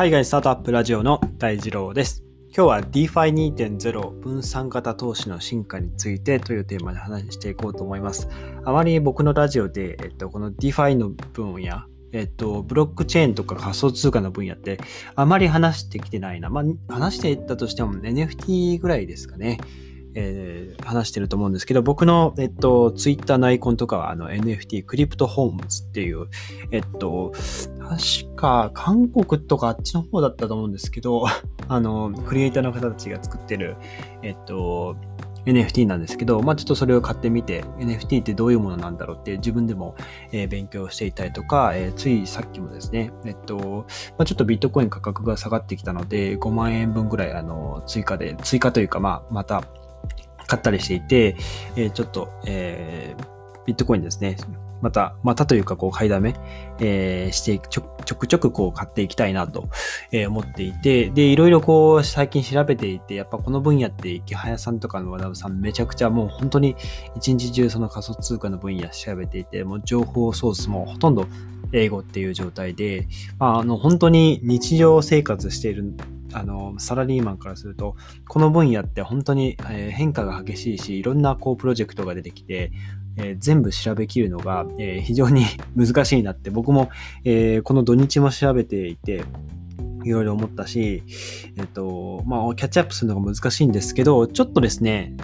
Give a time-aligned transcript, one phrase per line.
[0.00, 2.24] 海外スタートアップラジオの大二郎です。
[2.56, 8.26] 今日は DeFi2.0 分散型投資の進化についてというテーマで話していこうと思います。
[8.64, 11.82] あまり僕のラジオで、えっと、この DeFi の分野、
[12.14, 14.80] えっと、ブロックチェーンとか仮想通貨の分野って
[15.16, 16.48] あまり話してきてないな。
[16.48, 19.58] まあ、話していったとしても NFT ぐらいですかね。
[20.14, 26.28] えー、話してると思うんですけど、僕の、えっと、ツイッターのアイコンとかは、あの、NFT、クリプトホームズっていう、
[26.70, 27.32] えっと、
[27.78, 31.24] 確か、韓国とかあっちの方だったと思うんですけど、
[31.68, 33.76] あの、クリエイターの方たちが作ってる、
[34.22, 34.96] えっと、
[35.46, 39.96] NFT なんですけど、まあちょっとそれを買ってみて、NFT ってどういうものなんだろうって自分でも、
[40.32, 43.86] えー、勉強していたりとか、えー、ついさっきもですね、えっと、
[44.18, 49.64] まあ、ちょっとビットコイン価格が下がってきたので、5万円分ぐらいあの追加で、追加というか、まあまた
[50.50, 51.36] 買ったりしていて、
[51.76, 54.36] えー、ちょっと、えー、ビットコインですね。
[54.82, 56.34] また、またというか、こう、買いだめ、
[56.78, 59.68] えー、してちょ、ちょくちょくこう、買っていきたいなと、
[60.10, 66.76] えー、思っていて、で、いろいろこう、最近調べていて、やっぱこの分野って、池早さんとかの和田さん、めちゃくちゃもう本当に
[67.14, 71.26] 一日中その仮想通貨の分野調べていて、もう情報ソースもほとんど
[71.72, 75.94] 英語っていう状態で、まあ、あの、本当に日常生活している
[76.32, 77.96] あの、サラリーマンからすると、
[78.28, 82.72] この分野って本当に、え変化が激しいし、いろんなこうプロジェクトが出てきて、
[83.16, 85.44] え、全部調べきるのが、え、非常に
[85.76, 86.90] 難しいなって僕も、
[87.24, 89.24] え、この土日も調べていて、
[90.04, 91.02] いろいろ思ったし、
[91.58, 95.14] えっと、まあ、キャッチアップするのが難しいんですけど、ちょっとですね、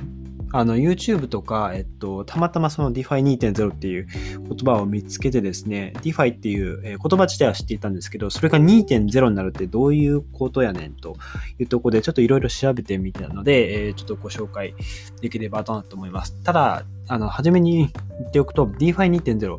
[0.59, 11.17] あの、YouTube とか、えっと、たまたまその DeFi2.0 っていう言葉を見つけてですね、DeFi っていう、言葉自体は知っていたんですけど、それが2.0になるってどういうことやねんと
[11.59, 14.75] いうとこで、ちょっといろいろ調べてみたので、えちょっとご紹介
[15.21, 16.43] できればなと思います。
[16.43, 19.59] ただ、あの、初めに言っておくと、DeFi2.0、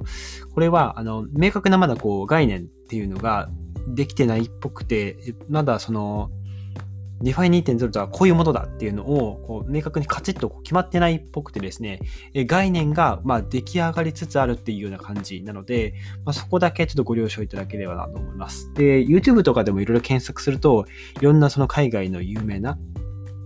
[0.51, 3.49] これは、あの、明確なまだこう、概念っていうのが
[3.87, 6.31] できてないっぽくて、まだその、
[7.23, 11.99] DeFi2.0 とはこういうものだっていうのをこう明確にカチッと決まってないっぽくてですね、
[12.33, 15.93] 概念がま出来上がりつつあるっていうような感じなので、
[16.25, 18.71] まあ、そこだけちょっとご了承いただければなと思います。
[18.73, 20.85] で、YouTube とかでもいろいろ検索すると、
[21.19, 22.77] いろんなその海外の有名な、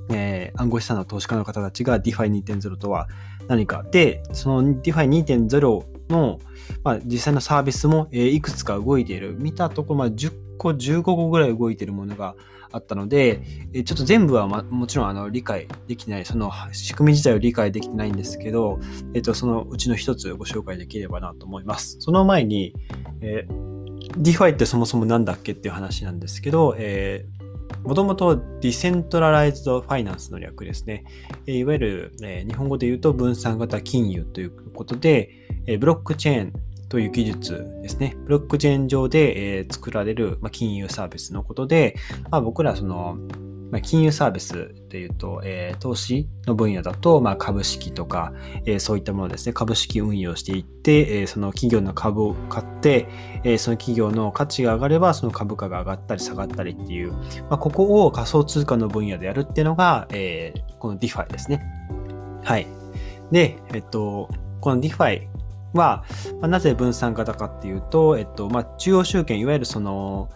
[0.09, 3.07] えー、暗号資産の投資家の方たちが DeFi2.0 とは
[3.47, 3.83] 何か。
[3.91, 6.39] で、その DeFi2.0 の、
[6.83, 9.35] まあ、実際のサービスも、いくつか動いている。
[9.39, 12.35] 見たところ、まあ、10個、15個ぐらい動いているものが
[12.71, 13.41] あったので、
[13.73, 18.79] えちょっと全部は、ま、もちろんあの理解できない、その仕組み自体を理解できてないんですけど、
[19.13, 21.97] えっと、そのうちの一つご紹介できればなと思います。
[21.99, 22.73] その前に、
[23.21, 27.41] えー、DeFi ってそもそも何だっけっていう話なんですけど、えー
[27.83, 31.03] もともと decentralized finance の略ですね。
[31.47, 32.13] いわゆる、
[32.47, 35.31] 日本語で言うと分散型金融ということで、
[35.79, 36.53] ブロックチェーン
[36.91, 38.17] という技術ですね。
[38.25, 41.95] ブロックチェーン上で、え、作られる、ま、金融サービスのことで、
[42.29, 43.17] まあ、僕らその、
[43.71, 48.33] ま、金融サービスというと、え、投資の分野だと、ま、株式とか、
[48.65, 53.07] え、そういったものですね、株式運用していって、え、その企業の株を買って、
[53.45, 57.13] え、その企業の価値が上がれば、その株価が上がったり下がったりっていう、
[57.49, 61.63] ま、ここを仮想通貨の分野でやるっていうのが、え、この DeFi ですね。
[62.43, 62.67] はい。
[63.31, 64.27] で、えっと、
[64.59, 65.31] この DeFi
[65.73, 66.03] は、
[66.39, 70.29] まあ、なぜ分散型かっていうと、えっと、まあ、中央集権、いわゆるその、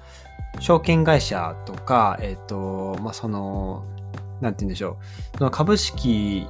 [0.60, 3.86] 証券会社とか、えっと、まあ、その、
[4.42, 4.98] なんて言うんでしょ
[5.34, 6.48] う、その株式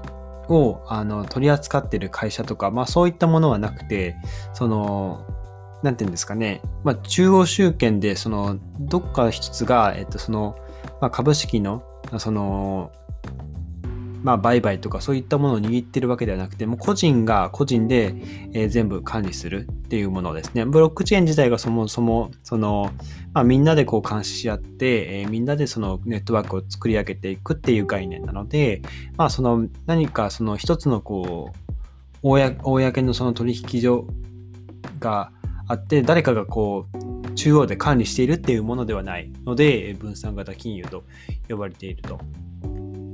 [0.48, 4.16] をあの取り扱ってる会社とか、まあそういったものはなくて、
[4.54, 5.26] その、
[5.84, 10.56] なんて言うんですかね、まあ中央集権で、その、どっか一つが、えっと、その、
[11.02, 11.84] まあ、株式の、
[12.18, 12.92] その、
[14.26, 18.16] まあ、売買とかそういったものを握ってるわけではなくて、もう個人が個人で、
[18.54, 20.66] えー、全部管理するっていうものですね。
[20.66, 22.92] ブロックチェーン自体がそもそも、その、
[23.34, 28.82] まあ、みんなでこう監視し合って、えー、みんなでそのネットワークを作り上げていくっていう概念なので、
[29.16, 34.08] まあ、その何かその一つのこう、公のその取引所
[35.00, 35.32] が
[35.68, 41.04] あって、誰かがこう、中央で管理しているっていうものではないので、分散型金融と
[41.48, 42.20] 呼ばれていると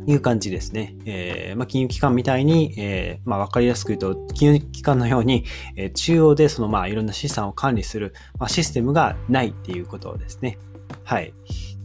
[0.07, 0.95] いう感じですね。
[1.06, 5.45] えー、まあ、金融機関みたいに、えー、まあ、わかりやすく言うと、金融機関のように、
[5.75, 10.57] えー、中央でその、まあ、いろんな資産を管理する、まあ、システムがないっていうことですね。
[11.03, 11.33] はい。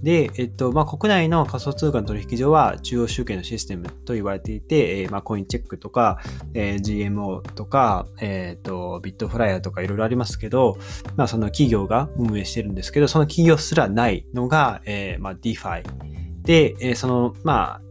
[0.03, 6.21] で、えっと、まあ、国内の仮想通貨の取引所は中央集権のシステムと言われていて、えー、まあ、コインチェックとか、
[6.55, 10.79] えー、GMO とか、えっ、と、ビットフライヤーとかいろいろありますけど、
[11.17, 15.83] まあ、その企業が運営してるんですけど、その企業すらないのが、えー、まあ、DeFi。
[16.43, 17.86] で、えー、その、まあ、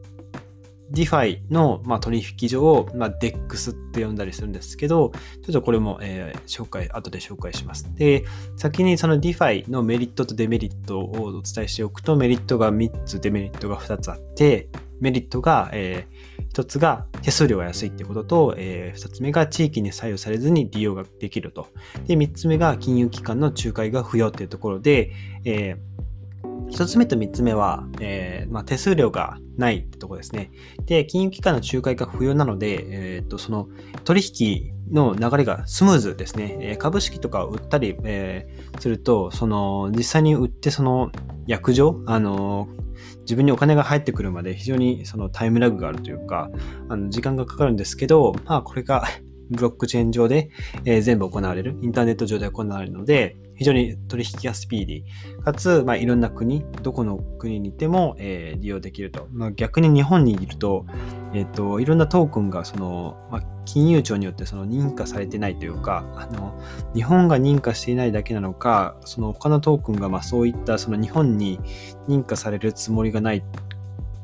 [0.92, 5.12] DeFi の、まあ、取引所を、まあ、DEX って呼んだりするんですけど、
[5.44, 7.94] ちょっとこれも、えー、紹介、後で紹介します。
[7.96, 21.68] で、先にその DeFi のメリットとデメリットをお伝えしておくと、メリットが3つ、デメリットが2つあって、メリットが、えー、1つが手数料が安いってことと、えー、2つ目が地域に左右されずに利用ができると。
[22.06, 25.12] で、3つ目が金融機関の仲介が不要っていうところで、
[25.44, 26.06] えー
[26.70, 30.52] 一つ目と三つ目は、えー、まあ、手数料がないってとこですね。
[30.86, 33.70] で、金融機関の仲介が不要なので、えっ、と、その
[34.04, 36.58] 取引の流れがスムーズですね。
[36.60, 38.48] えー、株式とかを売ったり、え、
[38.80, 41.12] すると、その、実際に売ってその
[41.48, 42.68] 約定、あの
[43.22, 46.50] 自分にお金が入ってくるまで非常にそのタイムラグがあるというか、
[46.90, 49.04] あの時間がかかるんですけど、まあこれが
[49.50, 50.50] ブロックチェーン上で、
[50.86, 55.44] えー、全部行われる、インターネット上で行われるので、非常に取引がスピーディー。
[55.44, 59.28] かつ、まあ、いろんな国、どこの国にいても、えー、利用できると。
[59.32, 60.86] まあ、逆に日本にいると、
[61.34, 66.62] えっ、ー、と、いろんなトークンが、その、まあ、金融庁によってその認可されてないというか、あの、
[66.94, 71.60] 日本が認可していないだけなのか、その他のトークンが、まあ、そういった、その日本に
[72.10, 73.44] 認可されるつもりがない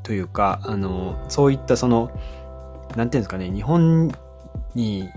[0.04, 2.12] というか、あの、そういったその、
[2.98, 4.12] なんていうんですかね、日本
[4.76, 5.10] に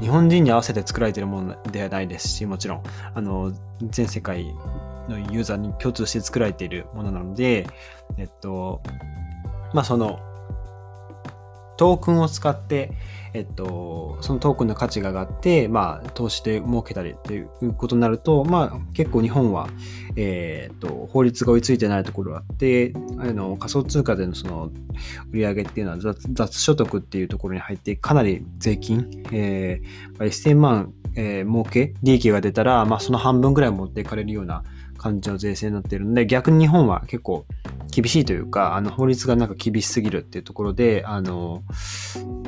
[0.00, 2.82] 日本人に合わせて作られているものではないですし、もちろん、
[3.14, 3.52] あの、
[3.90, 4.44] 全世界
[5.08, 7.66] のユーザーに共通して作られているものなので、
[8.18, 8.82] えっと、
[9.72, 10.18] まあ、その、
[11.76, 12.92] トークンを使って、
[13.36, 19.68] えっと、そのトークンの価値が上がって、まあ、投資で儲けたりっていうことになると、まあ、結構日本は、
[20.16, 24.70] えー、っと、法律が追いついてないところがあって、あの、仮想通貨でのその、
[25.32, 34.64] 売り上げっていうのは雑雑所得っていうところに入って、かなり税金、えー、1000万、えー、儲け、利益が出たら、まあ、その半分ぐらい持っていかれるような
[35.06, 37.46] 感じの税制になっているので、逆に日本は結構、
[37.90, 41.62] 厳しいというか、あの、法律がなんか厳しすぎるっていうところで、あの、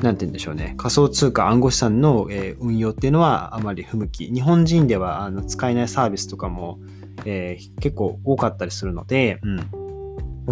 [0.01, 0.75] なんて言うんでしょうね。
[0.77, 4.25] 仮想通貨暗号資産の、え、運用っていうのはあまり不向き。
[4.31, 6.79] 日本人ではあの使えないサービスとかも、
[7.25, 9.78] えー、結構多かったりするので、うん。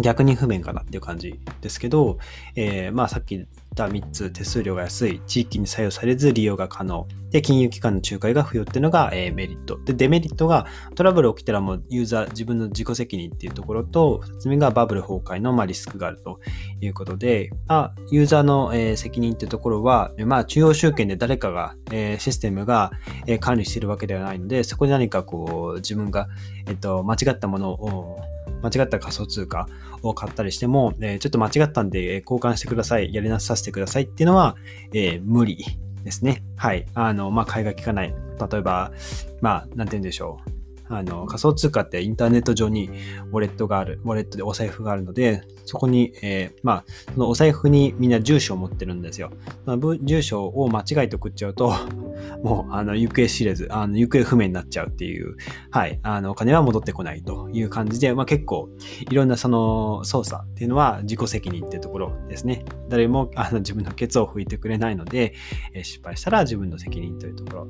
[0.00, 2.18] 逆に不便かなっていう感じですけど、
[2.56, 9.78] えー、まあさっき言った3つ、手数料が安い、地域に採用されず利用が可能、で、金融機関の仲介が不要っていうのが、えー、メリット。
[9.84, 16.40] で、デメリットがトラブル起きたらもうユーザー、自分の自己責任っていうところと、2つ目がバブル崩壊の、まあ、リスクがあると
[16.80, 22.92] いうことで、まあ、ユーザーの、えー、責任っていうところは、まあ、中央集権で誰かが、えー、システムが、
[23.26, 26.28] えー、管理しているわけではないので、そこで何かこう、自分が、
[26.66, 28.20] えっ、と、間違ったものを、
[28.62, 29.68] 間違った仮想通貨
[30.02, 34.56] を買ったりしても、え、ちょっと間違ったんで交換してください、やり直させてくださいっていうのは、
[34.92, 35.64] え、無理
[36.04, 36.42] ですね。
[36.56, 36.86] はい。
[36.94, 38.14] あの、まあ、買いが利かない。
[38.50, 38.92] 例えば、
[39.40, 40.57] まあ、なんて言うんでしょう。
[40.88, 42.90] あの、仮想通貨ってインターネット上に
[43.30, 49.30] ウォレットがある、ウォレットでお財布があるので、そこに、えー、まあ、そのお財布にみんな住所を持ってるんですよ。
[49.64, 51.74] その住所を間違えて送っちゃうと、
[52.42, 55.36] もう、あの、行方知れず、あの、行方不明になっちゃうっていう、
[55.70, 58.70] はい、あの、お金は戻ってこないという感じで、まあ結構、
[59.10, 62.64] いろんなその操作っていうのは自己責任っていうところですね。
[62.88, 65.34] 誰も、あの、自分のケツを拭いてくれないので、
[65.74, 67.68] えー、失敗したら自分の責任というところ。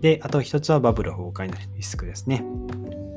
[0.00, 2.44] で、あと一つはバブル崩壊のリスクですね。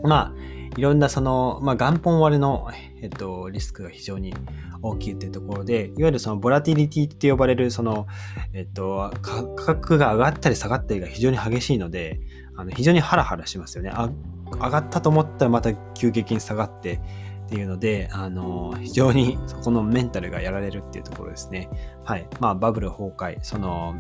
[0.04, 2.68] まあ、いろんなその、まあ、元本割れの、
[3.02, 4.34] えっと、リスクが非常に
[4.82, 8.08] 大きいっていうところで、いわゆるそのボラティリティって呼ばれる、その、
[8.54, 12.20] えっと、価格が上がったり下がったりが非常に激しいので、
[12.56, 13.92] あの非常にハラハラしますよね。
[13.94, 14.10] あ
[14.52, 17.00] 上がったと思ったらまた急激に下がって、
[17.46, 21.70] っていうので、あの、非常にそこのメンタルがやられるっていうところですね。
[22.04, 22.28] はい。
[22.40, 23.96] まあ、バブル崩壊、その、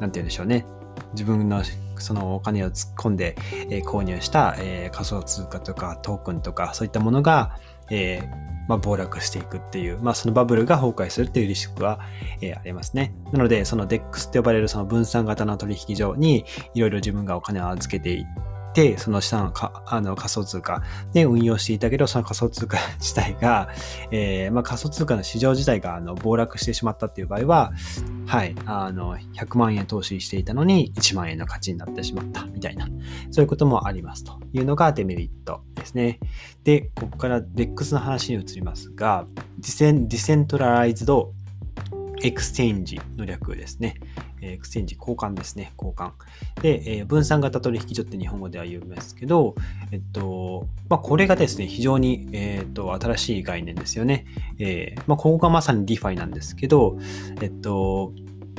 [0.00, 0.66] なんて言うんでしょうね。
[1.12, 1.62] 自分の
[1.96, 3.36] そのお金を突っ込んで、
[3.70, 7.56] えー、購入した、えー、仮想通貨とかトークンとかそういったものが、
[7.90, 12.00] えーまあ、暴落していくっていう、まあ、そのバブルが崩壊するっていうリスクは、
[12.42, 13.14] えー、ありますね。
[13.32, 18.57] なので、その DEX って呼ばれるその分散型の取引所にいろいろ自分がお金を預けていって、
[18.98, 20.82] その下のかあの仮想通貨
[21.12, 23.68] で運用していたけど、その仮想通貨自体が、
[24.10, 27.72] えー、まあ、仮想通貨の市場自体があの暴落してしまったっていう場合は、
[28.26, 32.86] はい、あの、100万円投資していたのに1万円の価値になってしまったみたいな、
[33.30, 36.20] そういうこともありますというのがデメリットですね。
[36.64, 39.26] で、ここから DEX の話に移りますが、
[39.58, 41.32] decen decentralized
[42.22, 43.94] exchange の略ですね。
[44.40, 45.72] exchange、交換ですね。
[45.76, 46.12] 交換。
[46.62, 49.54] で、えー、分散型取引所って日本語では言うんですけど、
[49.90, 54.26] えっと、まあ、これがですね、非常に、えー、っと、新しい概念ですよね。
[54.58, 56.98] えー、まあ、ここがまさに DeFi なんですけど、
[57.40, 58.12] えっと、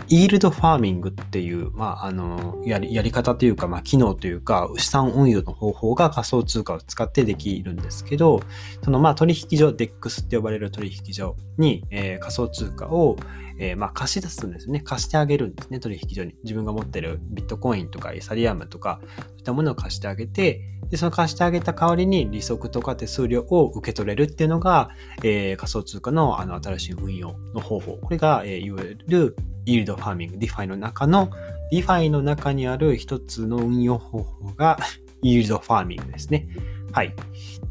[0.08, 8.41] イールドファーミングっていう、まあ、あの、やり、やり方というか、まあ、機能というか、資産運用の方法が仮想通貨を使ってできるんですけど、
[8.84, 13.18] その、まあ、取引所、DEX って呼ばれる取引所に、えー、仮想通貨を、
[13.60, 14.79] えー、まあ、貸し出すんですね。
[14.79, 16.34] 貸してあげるんですね、取引所に。
[16.44, 24.89] 自分が持ってるビットコインとかイサリアムとか、そういったものを貸してあげて、で、その貸してあげた代わりに利息とか手数料を受け取れるっていうのが、
[25.24, 27.98] えー、仮想通貨のあの新しい運用の方法。
[27.98, 29.36] これが、えー、いわゆる
[29.69, 31.29] イールドファーミング、DeFi の中の、
[31.71, 34.79] DeFi の中にある一つの運用方法が、
[35.21, 36.47] イールドファーミングですね。
[36.91, 37.13] はい。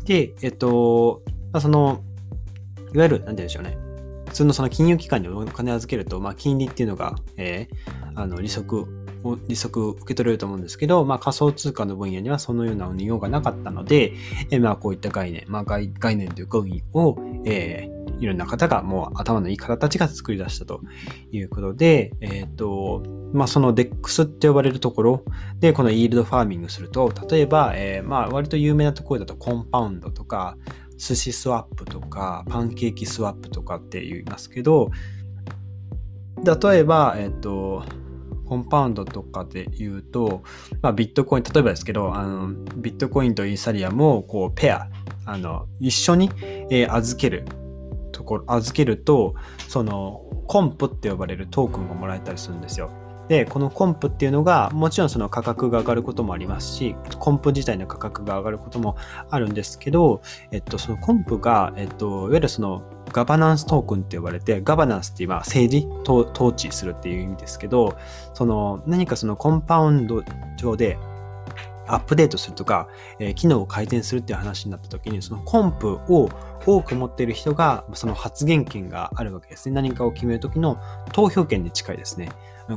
[0.04, 2.04] で、えっと、まあ、その、
[2.94, 3.76] いわゆる、なんて言うんでしょうね。
[4.26, 8.86] 普通のその金融機関にお金預けると、まあ、金利っていうのが、えー、あの、利息
[9.24, 14.12] を、利息受け取れると思うんですけど、まあ、仮想通貨の分野にはそのような運用がなかったので、
[14.50, 20.80] えー、まあ、こういった概念、まあ、概概念というか運用を、えー、いろんな方がもう頭のいい方たちが作り出したと
[21.30, 25.24] いうことで、えっ、ー、と、まあ、その DEX って呼ばれるところ
[25.60, 30.56] で、このイールドファーミングすると、例えば、えー、まあ、割と有名なところだとコンパウンドとか、
[30.96, 34.90] 寿司スワップとか、パンケーキスワップとかって言いますけど、
[36.44, 37.84] 例えば、えっ、ー、と、
[38.48, 40.42] コンパウンドとかで言うと、
[40.80, 44.88] まあ、ビットコイン、例えばですけど、あのビットコインとイーサリアムをこうペア、
[45.26, 46.30] あの一緒に、
[46.70, 47.44] えー、預ける
[48.18, 49.34] ところ、預けると、
[49.68, 52.90] そのコンプって呼ばれるトークンがもらえたりするんですよ。
[53.28, 58.96] で、このコンプっていうのが、もちろんその価格が上がることもありますし、コンプ自体の価格が上がることも
[59.30, 62.82] あるんですけど、えっと、そのコンプが、えっと、いわゆるその
[63.12, 67.96] ガバナンストークンって呼ばれて、ガバナンスって今政治統治するっていう意味ですけど、
[68.34, 70.24] その何かそのコンパウンド
[70.56, 70.98] 上で
[71.88, 76.30] アップデートするとか、えー、機能を改善するっていう話になった時に、そのコンプを
[76.66, 79.74] 多く持っている人が、その発言権があるわけですね。
[79.74, 80.78] 何かを決める時の
[81.12, 82.30] 投票権に近いですね。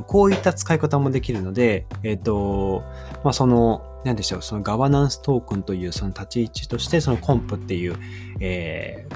[0.06, 2.82] こういった使い方もできるので、えっ、ー、と、
[3.22, 7.96] まあ、その、なんでしょう、そのガバナンストークンというその立ち位置として、そのコンプっていう、
[8.40, 9.14] えー、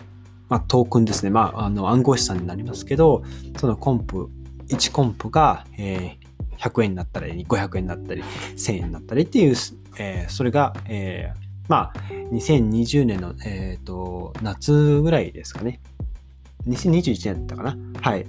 [0.49, 1.31] まあ、トークンですね。
[1.31, 3.23] まあ、あの暗号資産になりますけど、
[3.59, 4.29] そのコンプ、
[4.69, 8.23] 1コンプが、えー、100円になったり、500円になったり、
[8.57, 9.55] 1000円になったりっていう、
[9.99, 11.99] えー、それが、えー、まあ、
[12.33, 15.81] 2020年の、えっ、ー、と、夏ぐらいですかね。
[16.67, 17.76] 2021年だったかな。
[18.00, 18.26] はい。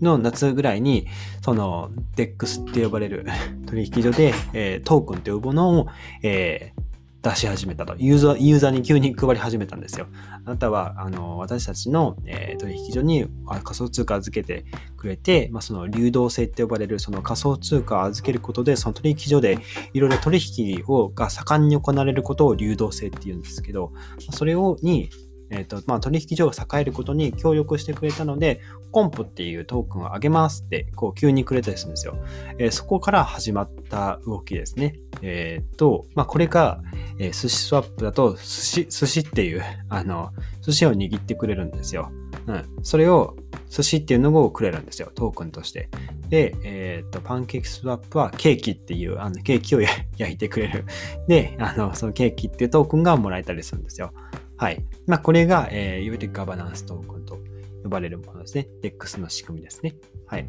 [0.00, 1.06] の夏ぐらいに、
[1.42, 3.26] その DEX って呼ばれる
[3.66, 5.86] 取引所で、えー、トークンと呼ぶものを、
[6.22, 6.82] えー、
[7.24, 7.96] 出し始めたと。
[7.96, 10.06] ユーザー、ユーザーに急に配り始めたんですよ。
[10.44, 14.66] あなたは、あの、私たちの、えー、取引所に仮想通貨預けて
[14.98, 19.58] くれて、まあ、その流動性って呼ばれるその仮想通貨を預けることで、その取引所で
[19.94, 23.94] いろいろ取引をが盛んに行われることを流動性って言うんですけど、
[24.30, 25.08] それをに、
[25.50, 28.60] えーとまあ、取引所が栄えることに協力してくれたので、
[28.90, 32.16] コンプっていうトークンを上げますって、こう急にくれたりするんですよ。
[32.58, 34.98] えー、そこから始まった動きですね。
[35.22, 36.80] えっ、ー、と、まあ、これが、
[37.18, 42.10] えー、寿司スワップだと、寿司、寿司っていう、あの、寿司を握ってくれるんですよ。
[42.46, 42.64] うん。
[42.82, 43.36] それを、
[43.70, 45.10] 寿司っていうのをくれるんですよ。
[45.14, 45.88] トークンとして。
[46.28, 49.80] で、えっ、ー、と、パンケーキスワップはケーキっていう、あの、ケーキを
[50.16, 50.84] 焼いてくれる。
[51.26, 54.12] で、あの、そのケーキっていうトークンがもらえたりするんですよ。
[54.56, 54.84] はい。
[55.06, 57.38] まあ、これが、えー、いわゆるガバナンストークンと
[57.82, 58.68] 呼ばれるものですね。
[58.82, 59.94] DEX の仕組みですね。
[60.26, 60.46] はい。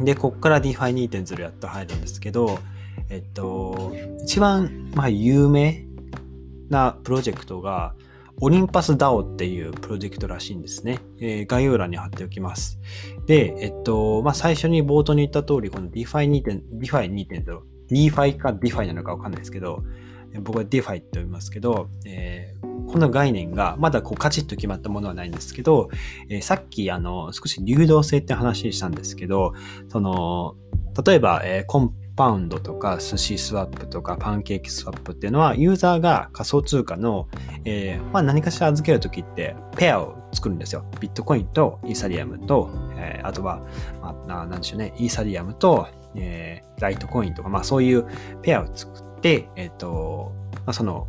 [0.00, 2.58] で、ここから DeFi2.0 やっと入るんですけど、
[3.08, 5.86] えっと、一番、まあ、有名
[6.68, 7.94] なプロジェクトが、
[8.40, 10.98] オリンパス DAO っていうプロジェクトらしいんですね。
[11.20, 12.80] えー、概要欄に貼っておきます。
[13.26, 19.84] で、えっと、まあ、最初に冒頭に言った通り、この DeFi2.0、DeFi2.0、DeFi か DeFi なのかわかんないですけど、
[20.42, 25.90] 僕は DeFi って呼びますけど、えー、この概念がまだこうカチッと決まったものはないんですけど、
[26.28, 29.54] えー、さっきあの少し流動性って話したんですけど、
[29.88, 30.56] その
[31.04, 37.28] 例えば、えー、コンパウンドとか寿司スワップとかパンケーキスワップっていうのはユーザーが仮想通貨の、
[37.64, 40.88] えーまあ、何かしら預けるときってペアを作るんですよ。
[41.00, 43.66] ビットコインとイーサリアムと、えー、あとは、
[44.00, 48.06] まあ、なんでしょうね、イーサリアムと、えー、ライトコインとか、まあそういう
[48.42, 50.32] ペアを作って、えっ、と、
[50.66, 51.08] まあ、その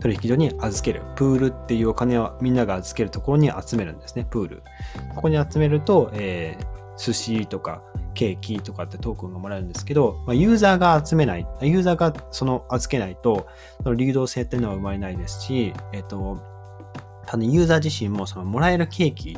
[0.00, 1.02] 取引所に預ける。
[1.16, 4.62] プールっていうお金をみんなが預けるところに集めるんですね、プール。
[5.14, 7.82] ここに集めると、えー、寿司とか
[8.14, 13.46] ケーキとかってトークンがもらえるんですけど、まあ、ユーザーが集めない、ユーザーがその預けないと、
[13.82, 16.42] その流動性っていうのは生まれないですし、えっ、ー、と、
[17.26, 19.36] ただユーザー自身もそのもらえるケーキ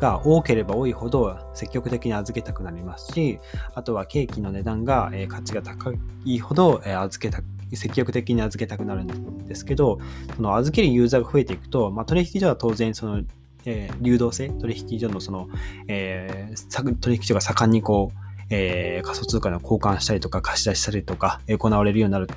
[0.00, 3.38] が多ければ多いほど積極的に預けたくなりますし、
[3.74, 5.92] あとはケーキの値段が、え価値が高
[6.24, 7.42] いほど、え預けた
[7.76, 9.98] 積極的に預けたくなるんですけど、
[10.36, 13.22] その預けるユーザーが増えていくと、まあ、取引所は当然その、
[13.64, 15.48] えー、流動性、取引所のその、
[15.88, 18.18] えー、取引所が盛んにこう、
[18.50, 22.28] えー、仮想通貨の交換したりとか貸し出ししたりとか、行われるようになる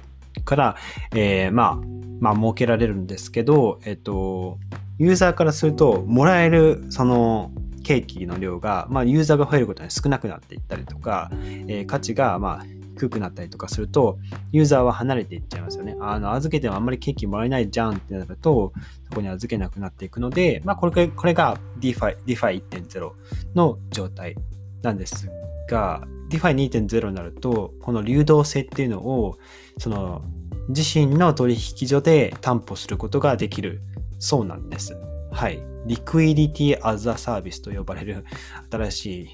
[0.46, 0.76] から、
[1.16, 1.88] えー、まあ、
[2.20, 4.58] まあ、設けられるんですけど、えっと、
[4.98, 7.52] ユーザーからすると、もらえる、その、
[7.84, 11.30] ケーキの量が、まあ、ユーザーが増えることに少なくなっていったりとか、
[11.68, 14.18] えー、価値が、まあ、低くなったりとかすると、
[14.52, 15.96] ユーザーは離れていっちゃいますよね。
[16.00, 18.74] あの、預けてもあんまりケーキもらえないじゃんってなると、
[19.10, 23.12] そこに預けなくなっていくので、まあ、これ、これが DeFi、DeFi1.0
[23.56, 24.36] の状態
[24.82, 25.30] なんです
[25.70, 29.38] が、DeFi2.0 になると、この流動性っていうのを、
[29.78, 30.24] その、
[30.70, 33.82] 自身の取引所で担保することができる
[34.20, 34.96] そうなんです。
[35.32, 35.62] はい。
[35.86, 38.24] Liquidity as a Service と呼ばれる
[38.72, 39.30] 新しい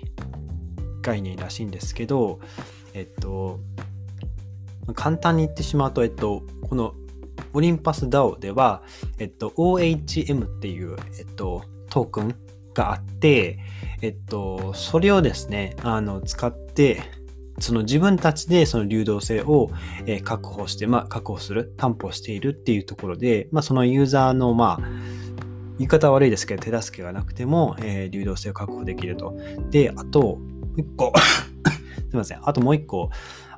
[1.02, 2.40] 概念らしいんですけど、
[2.94, 3.60] えっと、
[4.94, 6.94] 簡単に言ってしまうと、えっと、この
[7.54, 8.84] オリンパス DAO では、
[9.18, 12.36] えっと、OHM っていう、えっと、トークン
[12.74, 13.60] があって、
[14.02, 17.02] えっと、それをですね、あの、使って、
[17.60, 19.70] その自分たちでその流動性を
[20.24, 24.90] 確保して、まあ、確保する、担保しているっていうところで、まあ、そのユーザーの、まあ、
[25.78, 29.34] 言い方悪いですけど、手助けがなくても、えー、流動性を確保できると。
[29.72, 30.40] で、あと、
[30.78, 31.12] 一個
[32.10, 32.40] すいません。
[32.44, 33.10] あともう一個、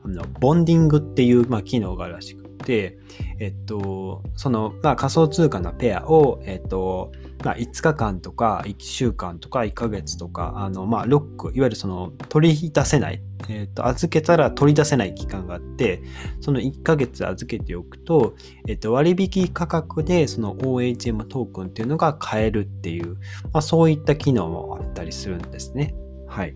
[0.03, 2.97] あのボンディングっていう、まあ、機能があるらしくて、
[3.39, 7.11] えっと、その、まあ、仮想通貨のペアを、えっと、
[7.43, 16.01] まあ、5日間とか1週間とか1ヶ月とか、あの、まあ、ロック、いわゆるその取り出せない、えっと、預けたら取り出せない期間があって、
[16.39, 18.35] その1ヶ月預けておくと、
[18.67, 23.15] えっと、割引価格でその OHM トークンっていうのが買えるっていう、
[23.53, 25.95] まあ、そういった機能もあったりするんですね。
[26.27, 26.55] はい。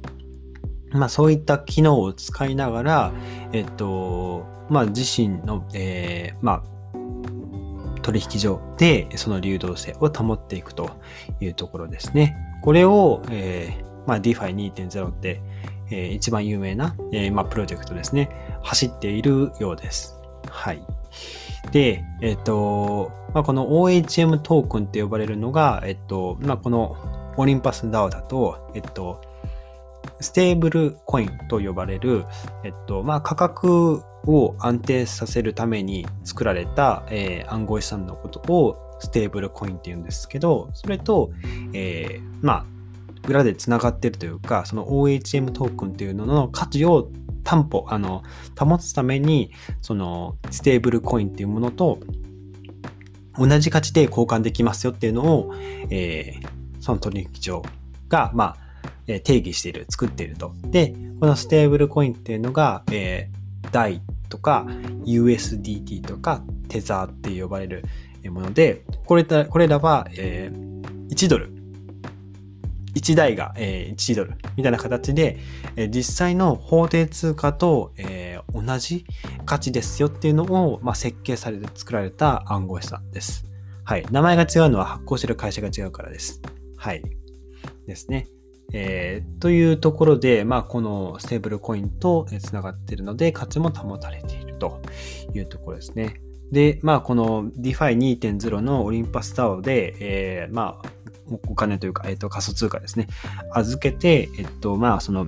[0.96, 3.12] まあ、そういった機能を使いながら、
[3.52, 6.76] えっと、まあ、自身の、えー、まあ、
[8.02, 10.92] 取引所でその流動性を保っていくと
[11.40, 12.38] いうところですね。
[12.64, 15.42] これを、えーまあ、DeFi2.0 って、
[15.90, 18.30] えー、一番有名な、えーまあ、プロジェクトですね。
[18.62, 20.16] 走っているようです。
[20.50, 20.82] はい。
[21.72, 26.96] で、えっ、と、まあ、この OHM トークンって呼ばれるのが、えっ、と、まあ、この
[27.38, 29.22] オリンパス DAO だと、えっと、
[30.20, 32.26] ステーブルコインと呼ばれる、
[32.64, 41.32] えっと、まあ、価格を安定させるために作られた、えー、暗号資産のことをステーブルコインって言うんですけど、それと、
[41.74, 42.66] えー、まあ、
[43.28, 47.10] 裏でつながってるというか、その OHM トークンっていうのの価値を
[47.44, 48.24] 担保、あの、
[48.58, 52.00] 保つために、そのステーブルコインっていうものと
[53.38, 55.54] 同じ価値で交換できますよっていうのを、
[55.90, 57.64] えー、その取引所
[58.08, 58.65] が、まあ、
[59.08, 60.54] え定義している、作っていると。
[60.64, 64.66] で、このステーブルコインっていうのが、えー、DAI とか
[65.06, 67.84] USDT とかテザーって呼ばれる
[68.30, 71.54] もので、これこれらは、えー、1ドル。
[72.96, 75.38] 1台が、えー、1ドルみたいな形で、
[75.76, 79.06] え、実際の法定通貨と、えー、同じ
[79.46, 83.46] 価値ですよっていうのを、まあ、設計されて作られた暗号資産です。
[83.84, 84.06] はい。
[84.12, 86.42] 名前が違うのは発行してる会社が違うからです。
[86.78, 87.04] はい。
[87.86, 88.28] ですね。
[88.78, 94.82] えー、というところで、まあ、このステーブルコインとつながっているので、価値も保たれていると
[95.34, 96.20] いうところですね。
[96.52, 100.90] で、まあ、この DeFi2.0 のオリンパスタオで、えー、まあ、
[101.48, 103.08] お金というか、えっ、ー、と、仮想通貨ですね。
[103.54, 105.28] 預けて、えっと、まあ、その、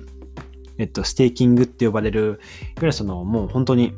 [0.76, 2.38] えっと、ステーキングって呼ばれる、いわ
[2.76, 3.94] ゆるその、もう本当に、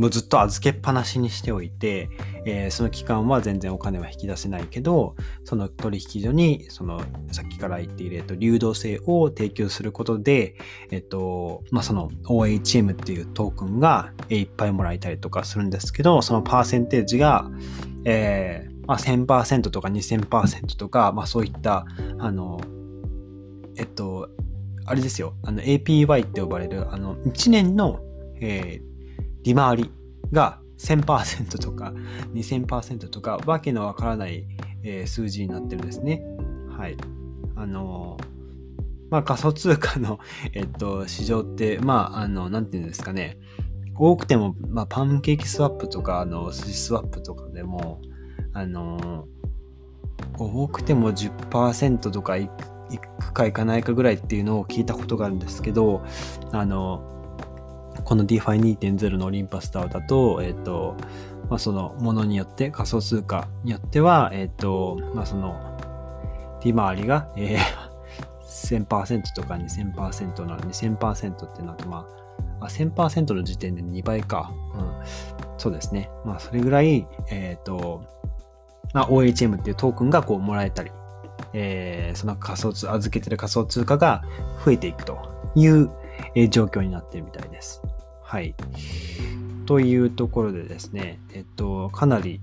[0.00, 2.08] もうずっと預けっぱなしにしておいて、
[2.46, 10.54] えー、その期間は全然お金は引き出せないけど、その取引所に、その、さっきから言っている、えっと、流動性を提供することで、
[10.90, 17.50] えっと、まあ、その OHM っていうトークンがいっぱいもらえたりとかするんですけど、そのパーセンテージが、
[18.06, 21.84] えー、まあ、1000%とか2000%とか、まあ、そういった、
[22.18, 22.58] あの、
[23.76, 24.30] えっと、
[24.86, 28.00] あれですよ、あの APY って呼ばれる、あの、1年の、
[28.40, 28.89] えー、
[29.42, 29.90] 利回り
[30.32, 31.92] が1000%とか
[32.34, 34.46] 2000%とかわけのわからない、
[35.06, 36.22] 数字になってるんですね。
[36.76, 36.96] はい。
[37.56, 38.16] あの
[39.10, 40.18] まあ仮想通貨の、
[40.54, 43.38] えっと、市場って、まあ、あの、なんていうんですかね。
[43.96, 48.00] 多くても、まあ、パンケーキスワップとか、あの、ススワップとかでも、
[48.52, 49.28] あの
[50.36, 52.48] 多くても10%とかい
[53.20, 56.02] くかいかないかぐらいっていうのを聞いたことがあるんですけど、
[56.50, 57.19] あの、
[58.10, 60.96] この DeFi2.0 のオリンパスターだと、えっ、ー、と、
[61.48, 65.54] まあ、そのものによって、仮想通貨によっては、えっ、ー、と、まあ、その、
[66.64, 72.04] 利回りが、えー、1000%とか2000%なの2000%ってなると、ま
[72.58, 74.52] あ、あ1000%の時点で2倍か。
[74.74, 75.06] うん。
[75.56, 76.10] そうですね。
[76.24, 78.02] まあ、それぐらい、えっ、ー、と、
[78.92, 80.90] まあ、OHM っていうトークンがこうもらえたり、
[81.52, 84.24] えー、その仮想通、預けてる仮想通貨が
[84.64, 85.16] 増えていくと
[85.54, 85.88] いう
[86.48, 87.80] 状況になってるみたいです。
[88.30, 88.54] はい。
[89.66, 92.40] というところでですね、えっと、かなり、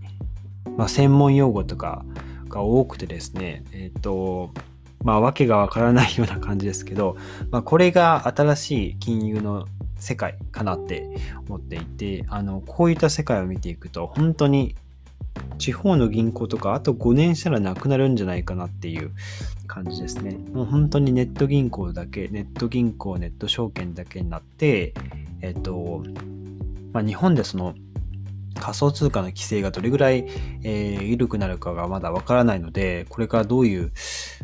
[0.75, 2.03] まあ、専門用語とか
[2.49, 4.51] が多くてですね、えっと、
[5.01, 7.15] まあ、わけがわからないような感じですけど、
[7.51, 9.65] まあ、これが新しい金融の
[9.97, 11.07] 世界かなって
[11.47, 14.75] 思っていて、あの、こういった世界を見ていくと、本当に
[15.57, 19.11] 地方の銀行とかあと5年したらなくなるんじゃないかなっていう
[19.67, 20.37] 感じですね。
[20.53, 24.93] もう本当にネット銀行だけ、ネット銀行、ネット証券だけになって、
[25.41, 26.03] えっと、
[26.93, 27.75] まあ、日本でその
[28.57, 30.25] 仮想通貨の規制がどれぐらい、
[30.63, 33.91] えー、緩くなるかがまだわからないので、これからどういう、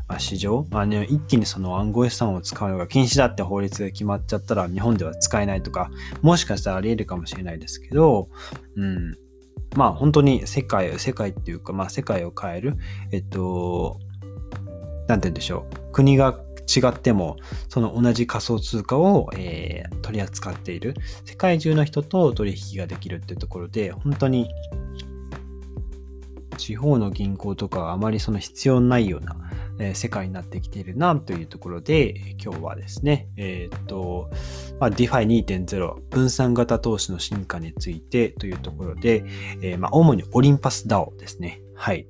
[0.08, 5.90] まあ、市場、まあね、一気にその暗号資産を使うのが禁止だって法律が決まっちゃったら日本では使えないとか、
[6.22, 8.30] もしかしたらあり得るかもしれないですけど、
[8.76, 9.16] うん、
[9.76, 12.78] まあ本当に世界、世界っていうか、まあ世界を変える、
[13.12, 14.00] えっと、
[15.08, 15.92] なんて言うんでしょう。
[15.92, 17.38] 国が違っても、
[17.70, 24.50] その同じ仮想通貨を、えー、取り扱っている、世界中の人と取引ができるっていうところで、本当に
[26.58, 29.36] 地方の銀行とかはあまりその必要ないような、
[29.80, 34.30] え世界になってきているなというところで、今日はですね、えっ、と、
[34.80, 39.26] まあ、DeFi2.0 分散型投資の進化についてというところで、
[39.62, 41.62] えー、まあ、主にオリンパス DAO ですね。
[41.76, 42.08] はい。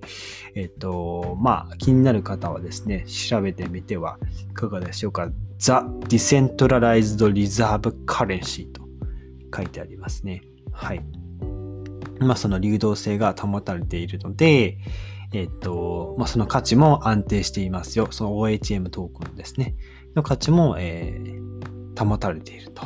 [0.56, 4.17] えっ、と、まあ、気になる方はですね、調べてみては
[4.49, 5.30] いかがでしょうか。
[5.60, 5.71] The
[6.08, 8.82] Decentralized Reserve Currency と
[9.56, 10.41] 書いてありますね。
[10.71, 11.22] はい。
[12.23, 14.77] まあ、その流動性が保たれているので、
[15.33, 18.07] えっ、と、まあ、その価値も安定していますよ。
[18.12, 19.75] その OHM トークンですね。
[20.15, 22.83] の価値も、えー、保たれていると。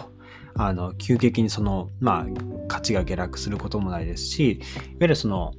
[0.55, 2.25] あの、急激にその、まあ、
[2.67, 4.65] 価値が下落することもないですし、いわ
[5.01, 5.53] ゆるその、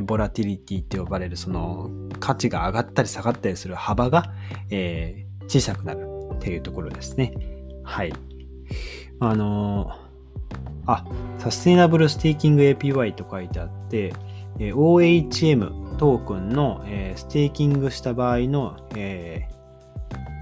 [0.00, 4.32] ボラティリティって呼ばれるその価値が上がったり下がったりする幅が、
[4.70, 7.34] えー、小さくなるっていうところですね。
[7.84, 8.12] はい。
[9.20, 10.01] あのー、
[10.86, 11.04] あ、
[11.38, 14.12] sustainable staking APY と書いてあって、
[14.58, 19.48] えー、OHM トークンの、えー、ステーキングした場合の、え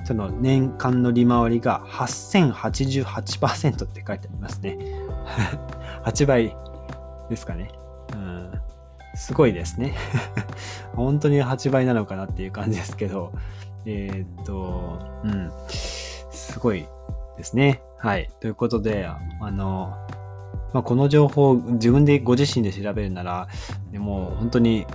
[0.02, 4.78] ー、その年間の利回りが8088%って書いてありますね。
[6.04, 6.56] 8倍
[7.28, 7.70] ですかね。
[8.14, 8.60] うん
[9.14, 9.94] すごいですね。
[10.94, 13.32] 本当に8倍なのかなっていう感じですけど、
[13.84, 16.86] えー、っと、うん、すごい
[17.36, 17.82] ですね。
[17.98, 18.30] はい。
[18.40, 19.96] ということで、あの、
[20.72, 23.48] まあ、この情報を自分でご自身で調べるなら、
[23.92, 24.86] もう本当に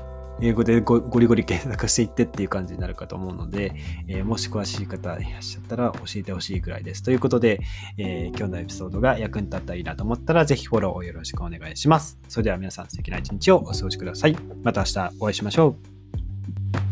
[0.41, 3.73] 英語でゴリゴリ検索していってっていう感じになるかと思うので、
[4.07, 7.03] えー、もし詳しい方いらっしゃったら教えてほしいくらいです。
[7.03, 7.61] ということで、
[7.97, 12.19] えー、今日のエピソードが役に立ったらいいなと思ったら、ぜひフォローをよろしくお願いします。
[12.27, 14.35] それでは皆さん素敵な一日をお過ごしください。
[14.63, 15.77] また明日お会いしましょ
[16.81, 16.84] う。